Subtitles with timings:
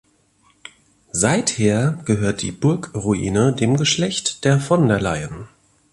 [1.11, 5.47] Seither gehört die Burgruine dem Geschlecht der von der Leyen.